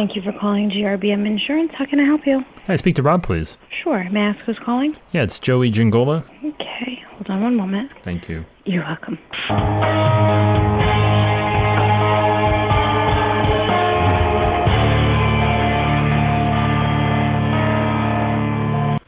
[0.00, 1.72] Thank you for calling GRBM Insurance.
[1.76, 2.42] How can I help you?
[2.64, 3.58] Can I speak to Rob, please?
[3.82, 4.08] Sure.
[4.08, 4.96] May I ask who's calling?
[5.12, 6.24] Yeah, it's Joey Giangola.
[6.42, 7.02] Okay.
[7.10, 7.90] Hold on one moment.
[8.02, 8.46] Thank you.
[8.64, 9.18] You're welcome.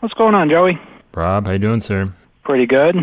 [0.00, 0.78] What's going on, Joey?
[1.14, 2.12] Rob, how you doing, sir?
[2.44, 2.96] Pretty good.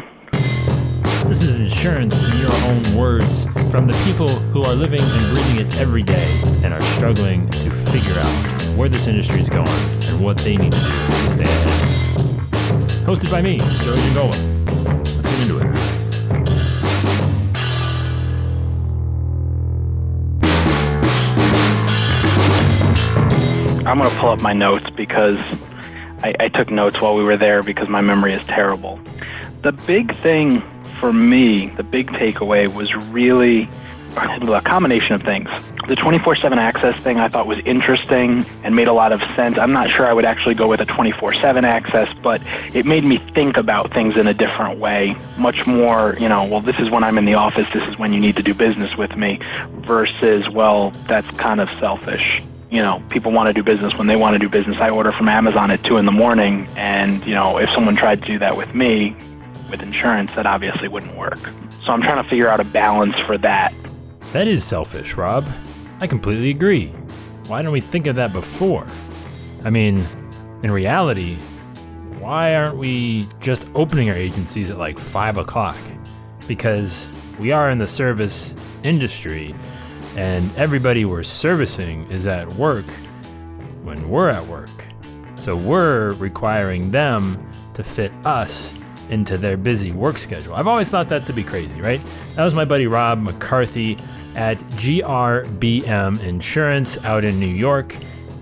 [1.30, 5.58] This is insurance in your own words from the people who are living and breathing
[5.64, 10.24] it every day and are struggling to figure out where this industry is going and
[10.24, 12.00] what they need to do to stay ahead.
[13.06, 14.36] Hosted by me, Joey Giangola.
[15.00, 15.66] Let's get into it.
[23.88, 25.40] I'm going to pull up my notes because
[26.24, 29.00] I, I took notes while we were there because my memory is terrible.
[29.64, 30.62] The big thing
[31.00, 33.68] for me, the big takeaway was really
[34.16, 35.50] a combination of things.
[35.90, 39.58] The 24 7 access thing I thought was interesting and made a lot of sense.
[39.58, 42.44] I'm not sure I would actually go with a 24 7 access, but
[42.76, 45.18] it made me think about things in a different way.
[45.40, 48.14] Much more, you know, well, this is when I'm in the office, this is when
[48.14, 49.40] you need to do business with me,
[49.80, 52.40] versus, well, that's kind of selfish.
[52.70, 54.78] You know, people want to do business when they want to do business.
[54.80, 58.22] I order from Amazon at 2 in the morning, and, you know, if someone tried
[58.22, 59.18] to do that with me,
[59.72, 61.40] with insurance, that obviously wouldn't work.
[61.84, 63.74] So I'm trying to figure out a balance for that.
[64.34, 65.48] That is selfish, Rob.
[66.02, 66.88] I completely agree.
[67.48, 68.86] Why didn't we think of that before?
[69.66, 70.06] I mean,
[70.64, 71.36] in reality,
[72.20, 75.78] why aren't we just opening our agencies at like 5 o'clock?
[76.48, 79.54] Because we are in the service industry,
[80.16, 82.86] and everybody we're servicing is at work
[83.84, 84.70] when we're at work.
[85.36, 88.74] So we're requiring them to fit us
[89.10, 90.54] into their busy work schedule.
[90.54, 92.02] I've always thought that to be crazy, right?
[92.36, 93.98] That was my buddy Rob McCarthy
[94.36, 97.96] at GRBM Insurance out in New York.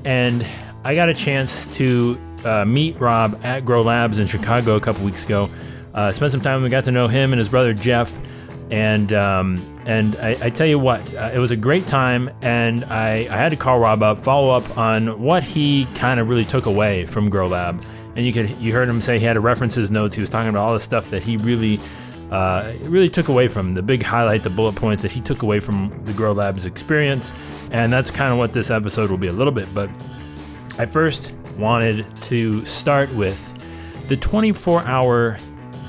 [0.05, 0.45] And
[0.83, 5.03] I got a chance to uh, meet Rob at Grow Labs in Chicago a couple
[5.03, 5.49] weeks ago.
[5.93, 8.17] Uh, spent some time, we got to know him and his brother Jeff.
[8.69, 12.83] And um, and I, I tell you what, uh, it was a great time, and
[12.83, 16.43] I, I had to call Rob up, follow up on what he kind of really
[16.43, 17.81] took away from Grow Lab
[18.17, 20.15] and you could you heard him say he had to reference his notes.
[20.15, 21.79] He was talking about all the stuff that he really
[22.31, 25.43] uh, it really took away from the big highlight, the bullet points that he took
[25.43, 27.31] away from the Grow Labs experience,
[27.71, 29.73] and that's kind of what this episode will be a little bit.
[29.73, 29.89] But
[30.77, 33.53] I first wanted to start with
[34.09, 35.37] the 24-hour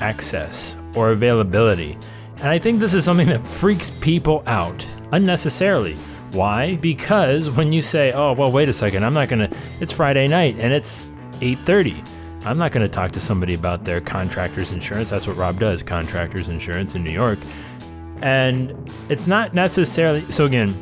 [0.01, 1.97] access or availability,
[2.37, 5.97] and I think this is something that freaks people out unnecessarily.
[6.31, 6.75] Why?
[6.75, 9.49] Because when you say, "Oh, well, wait a second, I'm not gonna,"
[9.81, 11.05] it's Friday night and it's
[11.41, 12.03] 8:30.
[12.45, 15.09] I'm not going to talk to somebody about their contractor's insurance.
[15.09, 17.39] That's what Rob does, contractor's insurance in New York.
[18.21, 20.73] And it's not necessarily so again,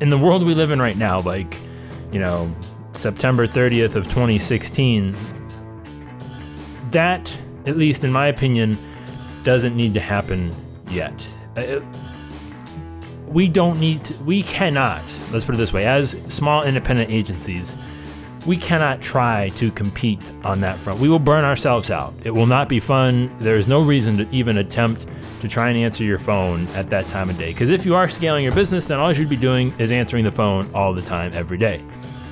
[0.00, 1.58] in the world we live in right now, like,
[2.12, 2.54] you know,
[2.92, 5.16] September 30th of 2016,
[6.90, 8.78] that, at least in my opinion,
[9.42, 10.54] doesn't need to happen
[10.88, 11.26] yet.
[11.56, 11.80] Uh,
[13.26, 17.76] we don't need to, we cannot, let's put it this way, as small independent agencies,
[18.46, 21.00] we cannot try to compete on that front.
[21.00, 22.14] We will burn ourselves out.
[22.24, 23.34] It will not be fun.
[23.38, 25.06] There is no reason to even attempt
[25.40, 27.52] to try and answer your phone at that time of day.
[27.52, 30.24] Because if you are scaling your business, then all you should be doing is answering
[30.24, 31.82] the phone all the time, every day.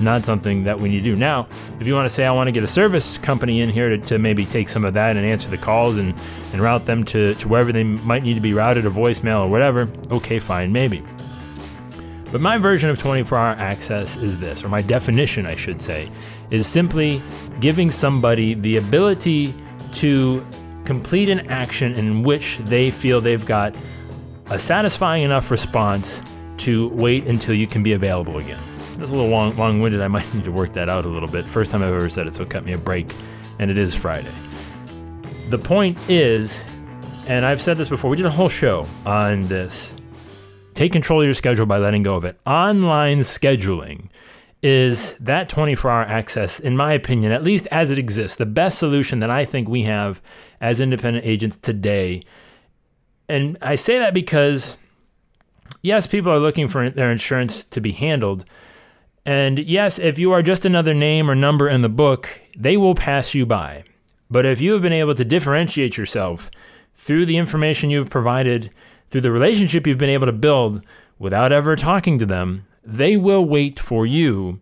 [0.00, 1.17] Not something that we need to do.
[1.17, 1.47] Now,
[1.78, 3.99] if you want to say, I want to get a service company in here to,
[3.99, 6.15] to maybe take some of that and answer the calls and,
[6.53, 9.49] and route them to, to wherever they might need to be routed, or voicemail or
[9.49, 11.03] whatever, okay, fine, maybe.
[12.32, 16.10] But my version of 24 hour access is this, or my definition, I should say,
[16.50, 17.20] is simply
[17.60, 19.54] giving somebody the ability
[19.93, 20.44] to
[20.87, 23.76] complete an action in which they feel they've got
[24.47, 26.22] a satisfying enough response
[26.56, 28.59] to wait until you can be available again.
[28.97, 30.00] That's a little long, long-winded.
[30.00, 31.44] I might need to work that out a little bit.
[31.44, 33.12] First time I've ever said it, so it cut me a break.
[33.59, 34.32] And it is Friday.
[35.50, 36.64] The point is,
[37.26, 39.94] and I've said this before, we did a whole show on this.
[40.75, 42.38] Take control of your schedule by letting go of it.
[42.46, 44.08] Online scheduling
[44.62, 48.79] is that 24 hour access, in my opinion, at least as it exists, the best
[48.79, 50.23] solution that I think we have
[50.61, 52.23] as independent agents today.
[53.29, 54.79] And I say that because,
[55.82, 58.44] yes, people are looking for their insurance to be handled.
[59.26, 62.94] And yes, if you are just another name or number in the book, they will
[62.94, 63.85] pass you by.
[64.31, 66.50] But if you have been able to differentiate yourself
[66.94, 68.70] through the information you've provided,
[69.12, 70.82] through the relationship you've been able to build
[71.19, 74.59] without ever talking to them, they will wait for you.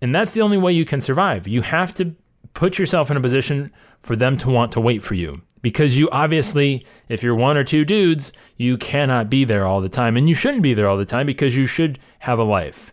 [0.00, 1.46] And that's the only way you can survive.
[1.46, 2.16] You have to
[2.54, 3.70] put yourself in a position
[4.00, 5.42] for them to want to wait for you.
[5.60, 9.90] Because you obviously, if you're one or two dudes, you cannot be there all the
[9.90, 10.16] time.
[10.16, 12.92] And you shouldn't be there all the time because you should have a life.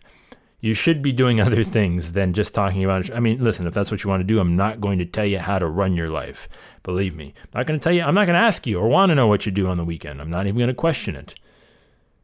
[0.60, 3.12] You should be doing other things than just talking about.
[3.14, 5.26] I mean, listen, if that's what you want to do, I'm not going to tell
[5.26, 6.48] you how to run your life.
[6.82, 8.02] Believe me, I'm not going to tell you.
[8.02, 9.84] I'm not going to ask you or want to know what you do on the
[9.84, 10.20] weekend.
[10.20, 11.34] I'm not even going to question it,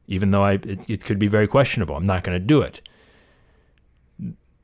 [0.06, 1.96] even though I it, it could be very questionable.
[1.96, 2.80] I'm not going to do it.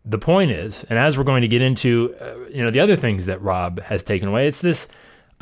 [0.02, 2.96] The point is, and as we're going to get into, uh, you know, the other
[2.96, 4.88] things that Rob has taken away, it's this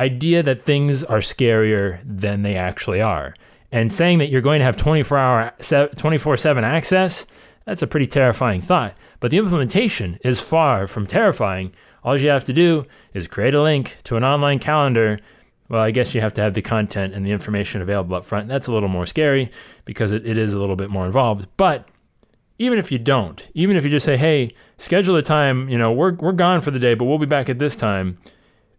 [0.00, 3.34] idea that things are scarier than they actually are.
[3.70, 7.26] And saying that you're going to have 24 hour 24/7 access,
[7.66, 8.94] that's a pretty terrifying thought.
[9.20, 11.72] But the implementation is far from terrifying.
[12.02, 15.18] All you have to do is create a link to an online calendar.
[15.68, 18.48] Well, I guess you have to have the content and the information available up front.
[18.48, 19.50] That's a little more scary
[19.84, 21.46] because it, it is a little bit more involved.
[21.58, 21.86] But
[22.58, 25.92] even if you don't, even if you just say, hey, schedule a time, you know,
[25.92, 28.18] we're, we're gone for the day, but we'll be back at this time,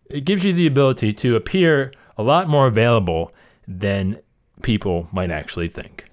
[0.09, 3.31] it gives you the ability to appear a lot more available
[3.67, 4.19] than
[4.61, 6.05] people might actually think.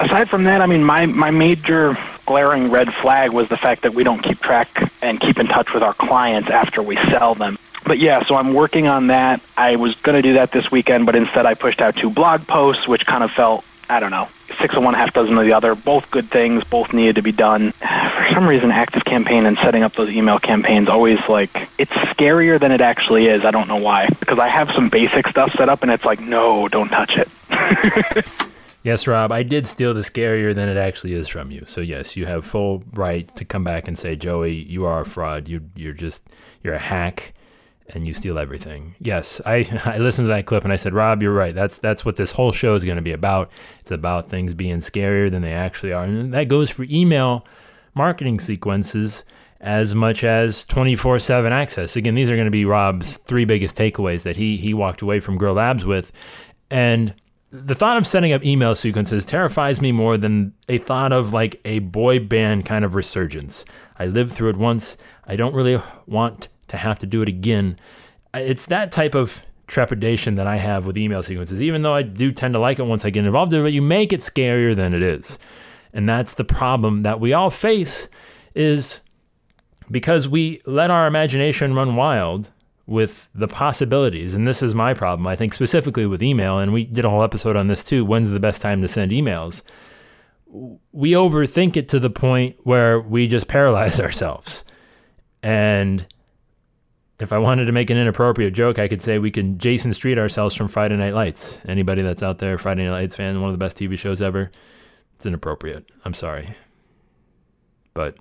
[0.00, 3.94] Aside from that, I mean, my, my major glaring red flag was the fact that
[3.94, 4.68] we don't keep track
[5.02, 7.58] and keep in touch with our clients after we sell them.
[7.84, 9.40] But yeah, so I'm working on that.
[9.56, 12.46] I was going to do that this weekend, but instead I pushed out two blog
[12.46, 15.52] posts, which kind of felt, I don't know, six of one, half dozen of the
[15.52, 15.74] other.
[15.74, 17.72] Both good things, both needed to be done.
[17.72, 22.60] For some reason, Active Campaign and setting up those email campaigns always like it's scarier
[22.60, 23.44] than it actually is.
[23.44, 24.08] I don't know why.
[24.20, 27.28] Because I have some basic stuff set up, and it's like, no, don't touch it.
[28.82, 31.64] yes, Rob, I did steal the scarier than it actually is from you.
[31.66, 35.06] So yes, you have full right to come back and say, Joey, you are a
[35.06, 35.48] fraud.
[35.48, 36.28] You you're just
[36.62, 37.32] you're a hack
[37.90, 38.94] and you steal everything.
[39.00, 41.54] Yes, I, I listened to that clip and I said, Rob, you're right.
[41.54, 43.50] That's that's what this whole show is going to be about.
[43.80, 47.46] It's about things being scarier than they actually are, and that goes for email
[47.94, 49.24] marketing sequences
[49.60, 51.96] as much as 24/7 access.
[51.96, 55.20] Again, these are going to be Rob's three biggest takeaways that he he walked away
[55.20, 56.12] from Grow Labs with,
[56.70, 57.14] and
[57.50, 61.60] the thought of setting up email sequences terrifies me more than a thought of like
[61.64, 63.64] a boy band kind of resurgence.
[63.98, 64.98] I lived through it once.
[65.26, 67.76] I don't really want to have to do it again.
[68.34, 72.32] It's that type of trepidation that I have with email sequences, even though I do
[72.32, 74.74] tend to like it once I get involved in it, but you make it scarier
[74.74, 75.38] than it is.
[75.92, 78.08] And that's the problem that we all face
[78.54, 79.02] is
[79.90, 82.50] because we let our imagination run wild
[82.86, 84.34] with the possibilities.
[84.34, 86.58] And this is my problem, I think, specifically with email.
[86.58, 88.04] And we did a whole episode on this too.
[88.04, 89.62] When's the best time to send emails?
[90.92, 94.64] We overthink it to the point where we just paralyze ourselves.
[95.42, 96.06] And
[97.20, 100.18] if I wanted to make an inappropriate joke, I could say we can Jason Street
[100.18, 101.60] ourselves from Friday Night Lights.
[101.66, 104.50] Anybody that's out there, Friday Night Lights fan, one of the best TV shows ever.
[105.16, 105.90] It's inappropriate.
[106.04, 106.54] I'm sorry.
[107.92, 108.16] But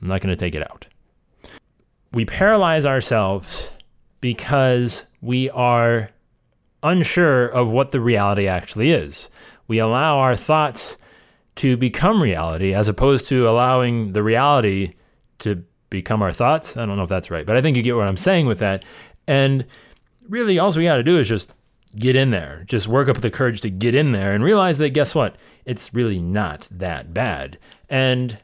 [0.00, 0.86] I'm not going to take it out.
[2.12, 3.72] We paralyze ourselves
[4.20, 6.10] because we are
[6.82, 9.30] unsure of what the reality actually is.
[9.66, 10.96] We allow our thoughts
[11.56, 14.94] to become reality as opposed to allowing the reality
[15.40, 16.76] to become our thoughts.
[16.76, 18.58] I don't know if that's right, but I think you get what I'm saying with
[18.58, 18.84] that.
[19.26, 19.66] And
[20.28, 21.52] really, all we got to do is just
[21.96, 24.90] get in there, just work up the courage to get in there and realize that
[24.90, 25.36] guess what?
[25.64, 27.58] It's really not that bad.
[27.88, 28.38] And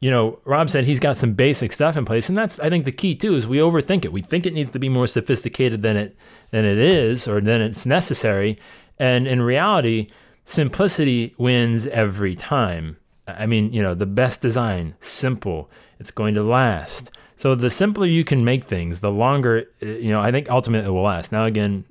[0.00, 2.84] you know, Rob said he's got some basic stuff in place, and that's I think
[2.84, 4.12] the key too is we overthink it.
[4.12, 6.16] We think it needs to be more sophisticated than it
[6.50, 8.58] than it is or than it's necessary.
[8.98, 10.08] And in reality,
[10.44, 12.98] simplicity wins every time.
[13.26, 17.10] I mean, you know, the best design, simple, it's going to last.
[17.36, 20.88] So the simpler you can make things, the longer, uh, you know, I think ultimately
[20.88, 21.32] it will last.
[21.32, 21.84] Now, again,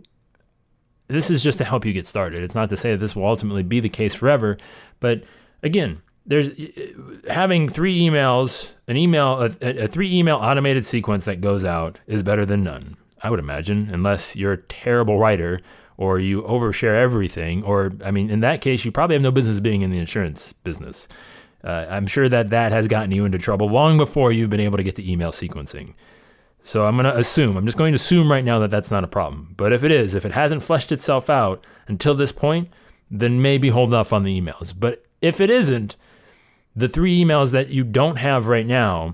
[1.07, 2.43] this is just to help you get started.
[2.43, 4.57] It's not to say that this will ultimately be the case forever,
[4.99, 5.23] but
[5.61, 6.49] again, there's
[7.29, 12.23] having three emails, an email, a, a three email automated sequence that goes out is
[12.23, 12.97] better than none.
[13.21, 15.61] I would imagine, unless you're a terrible writer
[15.97, 19.59] or you overshare everything, or I mean, in that case, you probably have no business
[19.59, 21.07] being in the insurance business.
[21.63, 24.77] Uh, I'm sure that that has gotten you into trouble long before you've been able
[24.77, 25.93] to get to email sequencing.
[26.61, 29.03] So I'm going to assume, I'm just going to assume right now that that's not
[29.03, 29.53] a problem.
[29.55, 32.69] But if it is, if it hasn't fleshed itself out until this point,
[33.09, 34.73] then maybe hold off on the emails.
[34.77, 35.95] But if it isn't,
[36.75, 39.13] the three emails that you don't have right now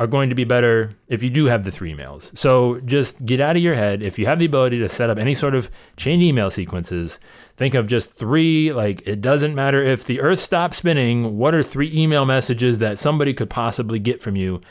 [0.00, 2.34] are going to be better if you do have the three emails.
[2.36, 4.02] So just get out of your head.
[4.02, 7.20] If you have the ability to set up any sort of chain email sequences,
[7.58, 8.72] think of just three.
[8.72, 12.98] Like it doesn't matter if the earth stops spinning, what are three email messages that
[12.98, 14.62] somebody could possibly get from you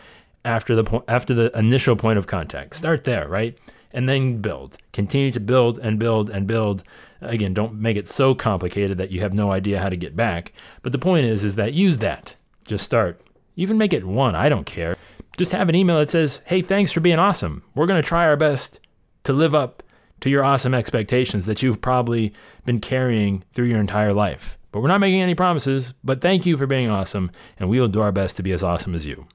[0.43, 2.75] after the po- after the initial point of contact?
[2.75, 3.55] Start there, right?
[3.91, 4.77] And then build.
[4.93, 6.83] Continue to build and build and build.
[7.21, 10.53] Again, don't make it so complicated that you have no idea how to get back.
[10.81, 12.35] But the point is is that use that.
[12.65, 13.21] Just start.
[13.59, 14.35] Even make it one.
[14.35, 14.95] I don't care
[15.39, 17.63] just have an email that says, Hey, thanks for being awesome.
[17.73, 18.79] We're going to try our best
[19.23, 19.81] to live up
[20.19, 22.33] to your awesome expectations that you've probably
[22.65, 24.57] been carrying through your entire life.
[24.71, 25.93] but we're not making any promises.
[26.03, 28.63] But thank you for being awesome, and we will do our best to be as
[28.63, 29.27] awesome as you.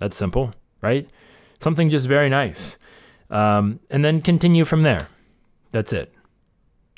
[0.00, 1.08] That's simple, right?
[1.60, 2.76] Something just very nice.
[3.30, 5.08] Um, and then continue from there.
[5.70, 6.12] That's it.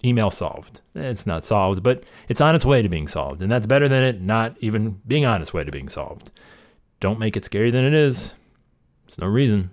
[0.02, 0.80] Email solved.
[0.94, 3.42] It's not solved, but it's on its way to being solved.
[3.42, 6.30] And that's better than it not even being on its way to being solved.
[7.00, 8.34] Don't make it scarier than it is.
[9.06, 9.70] There's no reason.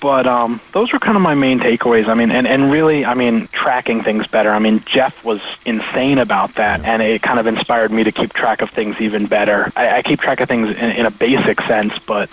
[0.00, 2.06] But um, those were kind of my main takeaways.
[2.06, 4.50] I mean, and, and really, I mean, tracking things better.
[4.50, 8.32] I mean, Jeff was insane about that, and it kind of inspired me to keep
[8.32, 9.72] track of things even better.
[9.74, 12.30] I, I keep track of things in, in a basic sense, but.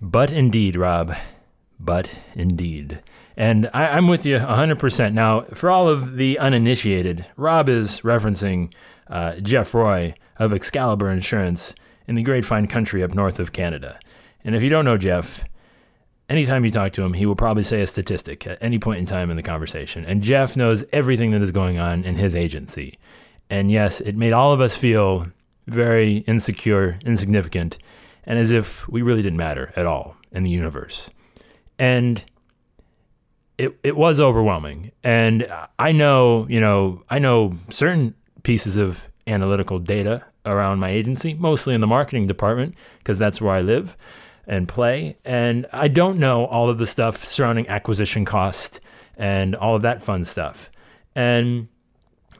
[0.00, 1.16] But indeed, Rob.
[1.80, 3.02] But indeed.
[3.36, 5.14] And I, am with you 100%.
[5.14, 8.72] Now, for all of the uninitiated, Rob is referencing
[9.08, 11.74] uh, Jeff Roy of Excalibur Insurance
[12.06, 13.98] in the great fine country up north of Canada.
[14.44, 15.44] And if you don't know Jeff,
[16.28, 19.06] anytime you talk to him, he will probably say a statistic at any point in
[19.06, 20.04] time in the conversation.
[20.04, 22.98] And Jeff knows everything that is going on in his agency.
[23.50, 25.26] And yes, it made all of us feel
[25.66, 27.78] very insecure, insignificant,
[28.24, 31.10] and as if we really didn't matter at all in the universe.
[31.78, 32.24] And
[33.58, 34.90] it, it was overwhelming.
[35.04, 35.46] And
[35.78, 41.74] I know, you know, I know certain pieces of analytical data around my agency, mostly
[41.74, 43.96] in the marketing department, because that's where I live
[44.46, 45.16] and play.
[45.24, 48.80] And I don't know all of the stuff surrounding acquisition cost
[49.16, 50.70] and all of that fun stuff.
[51.14, 51.68] And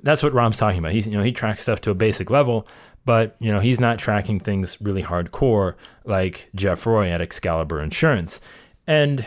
[0.02, 0.92] that's what Rob's talking about.
[0.92, 2.66] He's, you know, he tracks stuff to a basic level,
[3.04, 8.40] but you know, he's not tracking things really hardcore like Jeff Roy at Excalibur Insurance.
[8.86, 9.26] And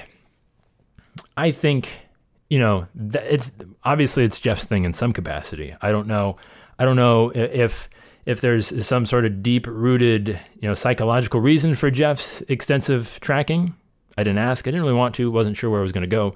[1.37, 2.01] I think,
[2.49, 3.51] you know, it's
[3.83, 5.75] obviously it's Jeff's thing in some capacity.
[5.81, 6.37] I don't know.
[6.77, 7.89] I don't know if
[8.25, 13.75] if there's some sort of deep rooted, you know, psychological reason for Jeff's extensive tracking.
[14.17, 14.67] I didn't ask.
[14.67, 15.29] I didn't really want to.
[15.29, 16.35] wasn't sure where I was going to go.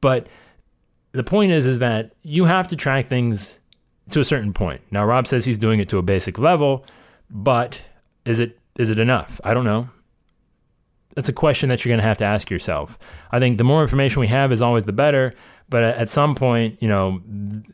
[0.00, 0.26] But
[1.12, 3.58] the point is, is that you have to track things
[4.10, 4.82] to a certain point.
[4.90, 6.84] Now, Rob says he's doing it to a basic level,
[7.30, 7.82] but
[8.24, 9.40] is it is it enough?
[9.44, 9.88] I don't know.
[11.14, 12.98] That's a question that you're going to have to ask yourself.
[13.32, 15.34] I think the more information we have is always the better,
[15.70, 17.22] but at some point, you know,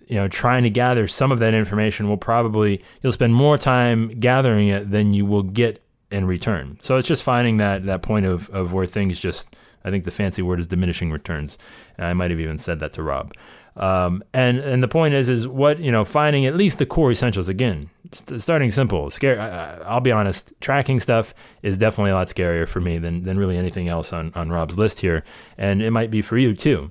[0.06, 4.20] you know, trying to gather some of that information will probably you'll spend more time
[4.20, 6.78] gathering it than you will get in return.
[6.80, 9.48] So it's just finding that that point of of where things just
[9.84, 11.58] I think the fancy word is diminishing returns.
[11.98, 13.32] I might have even said that to Rob.
[13.76, 17.10] Um, and and the point is is what you know finding at least the core
[17.10, 17.88] essentials again.
[18.12, 19.38] St- starting simple, scary.
[19.38, 20.52] I, will be honest.
[20.60, 24.32] Tracking stuff is definitely a lot scarier for me than than really anything else on
[24.34, 25.24] on Rob's list here,
[25.56, 26.90] and it might be for you too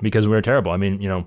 [0.00, 0.72] because we're terrible.
[0.72, 1.26] I mean, you know,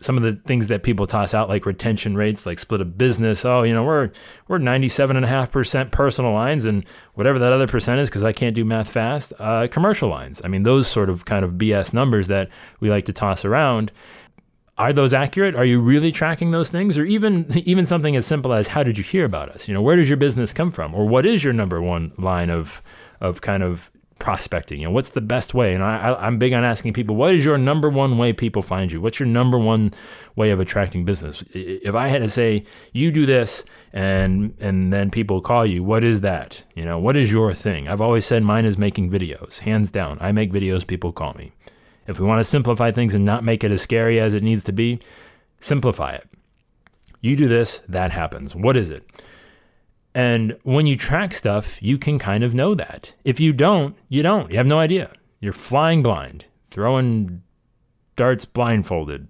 [0.00, 3.44] some of the things that people toss out like retention rates, like split of business.
[3.44, 4.10] Oh, you know, we're
[4.48, 8.10] we're ninety seven and a half percent personal lines and whatever that other percent is,
[8.10, 9.32] because I can't do math fast.
[9.38, 10.42] Uh, commercial lines.
[10.44, 12.48] I mean, those sort of kind of BS numbers that
[12.80, 13.92] we like to toss around.
[14.76, 15.54] Are those accurate?
[15.54, 18.98] Are you really tracking those things, or even even something as simple as how did
[18.98, 19.68] you hear about us?
[19.68, 22.50] You know, where does your business come from, or what is your number one line
[22.50, 22.82] of
[23.20, 24.80] of kind of prospecting?
[24.80, 25.74] You know, what's the best way?
[25.74, 28.90] And I, I'm big on asking people, what is your number one way people find
[28.90, 29.00] you?
[29.00, 29.92] What's your number one
[30.36, 31.44] way of attracting business?
[31.52, 36.04] If I had to say, you do this, and and then people call you, what
[36.04, 36.64] is that?
[36.74, 37.88] You know, what is your thing?
[37.88, 40.18] I've always said mine is making videos, hands down.
[40.20, 41.52] I make videos, people call me.
[42.06, 44.64] If we want to simplify things and not make it as scary as it needs
[44.64, 45.00] to be,
[45.60, 46.28] simplify it.
[47.20, 48.54] You do this, that happens.
[48.54, 49.08] What is it?
[50.14, 53.14] And when you track stuff, you can kind of know that.
[53.24, 54.50] If you don't, you don't.
[54.50, 55.12] You have no idea.
[55.40, 57.42] You're flying blind, throwing
[58.14, 59.28] darts blindfolded,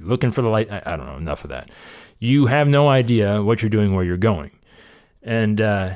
[0.00, 0.70] looking for the light.
[0.70, 1.70] I, I don't know, enough of that.
[2.18, 4.50] You have no idea what you're doing, where you're going.
[5.22, 5.94] And, uh,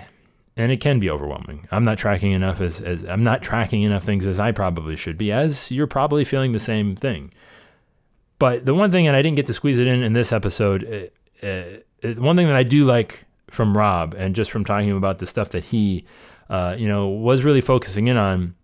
[0.57, 1.69] and it can be overwhelming.
[1.71, 5.19] I'm not tracking enough as, as I'm not tracking enough things as I probably should
[5.19, 7.33] be, as you're probably feeling the same thing.
[8.39, 11.13] But the one thing, and I didn't get to squeeze it in in this episode,
[11.43, 11.65] uh, uh,
[12.03, 15.51] one thing that I do like from Rob and just from talking about the stuff
[15.51, 16.05] that he,
[16.49, 18.55] uh, you know, was really focusing in on.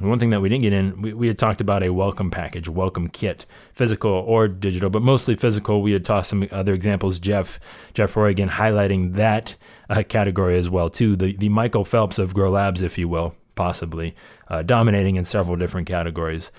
[0.00, 2.68] One thing that we didn't get in, we, we had talked about a welcome package,
[2.68, 5.82] welcome kit, physical or digital, but mostly physical.
[5.82, 7.20] We had tossed some other examples.
[7.20, 7.60] Jeff,
[7.94, 9.56] Jeff Roy again highlighting that
[9.88, 11.14] uh, category as well too.
[11.14, 14.16] The the Michael Phelps of Grow Labs, if you will, possibly
[14.48, 16.50] uh, dominating in several different categories.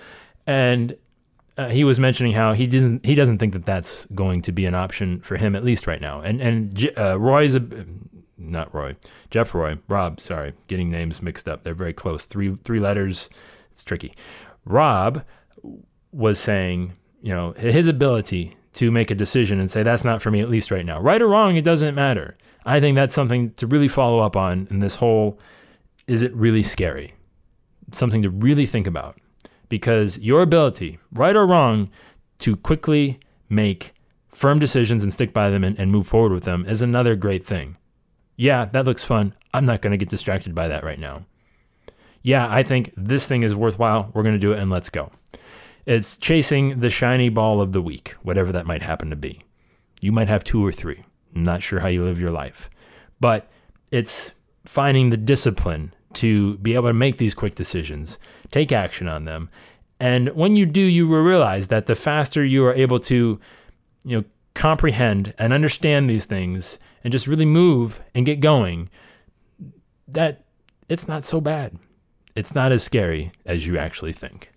[0.47, 0.95] And
[1.57, 4.65] uh, he was mentioning how he doesn't he doesn't think that that's going to be
[4.65, 6.21] an option for him at least right now.
[6.21, 7.65] And and uh, Roy's a
[8.37, 8.95] not Roy,
[9.29, 10.19] Jeff Roy, Rob.
[10.19, 11.63] Sorry, getting names mixed up.
[11.63, 12.25] They're very close.
[12.25, 13.29] Three three letters.
[13.71, 14.13] It's tricky.
[14.65, 15.23] Rob
[16.11, 20.31] was saying, you know, his ability to make a decision and say that's not for
[20.31, 20.99] me at least right now.
[20.99, 22.37] Right or wrong, it doesn't matter.
[22.65, 25.39] I think that's something to really follow up on in this whole.
[26.07, 27.15] Is it really scary?
[27.91, 29.17] Something to really think about
[29.75, 31.89] because your ability, right or wrong,
[32.37, 33.93] to quickly make
[34.29, 37.43] firm decisions and stick by them and, and move forward with them is another great
[37.43, 37.75] thing.
[38.37, 39.33] Yeah, that looks fun.
[39.53, 41.25] I'm not going to get distracted by that right now.
[42.21, 44.11] Yeah, I think this thing is worthwhile.
[44.13, 45.11] We're going to do it and let's go.
[45.85, 49.41] It's chasing the shiny ball of the week, whatever that might happen to be.
[49.99, 51.03] You might have two or three.
[51.35, 52.69] I'm not sure how you live your life,
[53.19, 53.51] but
[53.91, 54.31] it's
[54.63, 58.17] finding the discipline to be able to make these quick decisions,
[58.55, 59.49] take action on them.
[59.99, 63.37] And when you do, you will realize that the faster you are able to,
[64.05, 68.89] you know, comprehend and understand these things and just really move and get going,
[70.07, 70.45] that
[70.87, 71.77] it's not so bad.
[72.33, 74.53] It's not as scary as you actually think.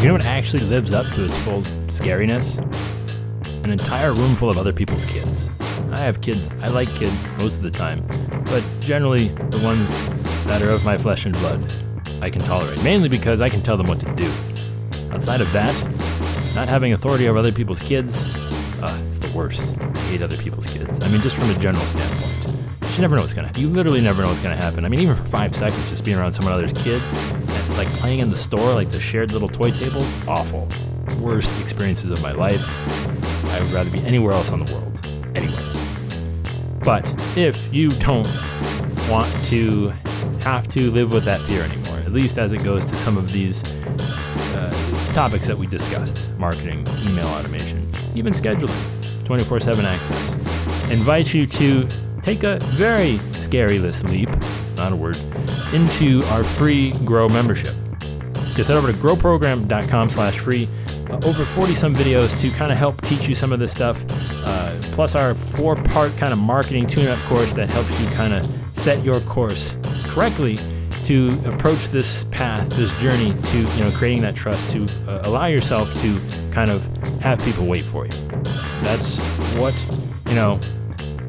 [0.00, 2.60] You know what actually lives up to its full scariness?
[3.64, 5.50] An entire room full of other people's kids.
[5.90, 8.06] I have kids, I like kids most of the time,
[8.44, 9.90] but generally the ones
[10.44, 11.72] that are of my flesh and blood
[12.20, 14.30] I can tolerate, mainly because I can tell them what to do.
[15.12, 15.74] Outside of that,
[16.54, 18.22] not having authority over other people's kids,
[18.82, 19.74] uh, it's the worst.
[19.80, 21.00] I hate other people's kids.
[21.00, 22.56] I mean, just from a general standpoint.
[22.94, 23.48] You never know what's gonna.
[23.48, 23.62] Happen.
[23.62, 24.84] You literally never know what's gonna happen.
[24.84, 28.20] I mean, even for five seconds, just being around someone else's kid, and, like playing
[28.20, 30.68] in the store, like the shared little toy tables, awful.
[31.18, 32.62] Worst experiences of my life.
[33.64, 35.00] Would rather be anywhere else on the world.
[35.34, 35.62] Anywhere.
[36.84, 38.28] But if you don't
[39.08, 39.88] want to
[40.42, 43.32] have to live with that fear anymore, at least as it goes to some of
[43.32, 43.64] these
[44.54, 44.70] uh,
[45.14, 50.36] topics that we discussed marketing, email automation, even scheduling, 24 7 access,
[50.90, 51.88] invite you to
[52.20, 54.28] take a very scary list leap,
[54.62, 55.18] it's not a word,
[55.72, 57.74] into our free Grow membership.
[58.54, 60.68] Just head over to growprogram.com slash free.
[61.10, 64.04] Uh, over 40 some videos to kind of help teach you some of this stuff,
[64.46, 68.32] uh, plus our four part kind of marketing tune up course that helps you kind
[68.32, 70.58] of set your course correctly
[71.04, 75.46] to approach this path, this journey to you know creating that trust, to uh, allow
[75.46, 76.20] yourself to
[76.50, 76.84] kind of
[77.20, 78.12] have people wait for you.
[78.82, 79.20] That's
[79.58, 79.74] what
[80.28, 80.58] you know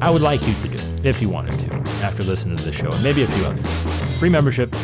[0.00, 2.90] I would like you to do if you wanted to after listening to the show,
[2.90, 4.18] and maybe a few others.
[4.18, 4.74] Free membership,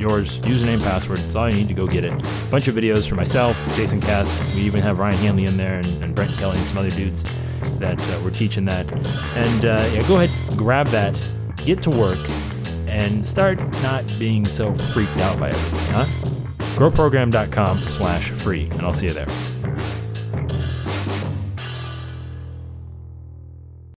[0.00, 1.18] yours, username, password.
[1.20, 2.12] It's all you need to go get it.
[2.12, 4.54] A bunch of videos for myself, Jason Cass.
[4.54, 7.24] We even have Ryan Hanley in there and, and Brent Kelly and some other dudes
[7.78, 8.90] that uh, we're teaching that.
[9.36, 11.20] And uh, yeah, go ahead, grab that,
[11.56, 12.18] get to work,
[12.86, 16.04] and start not being so freaked out by everything, huh?
[16.76, 19.28] Growprogram.com slash free, and I'll see you there.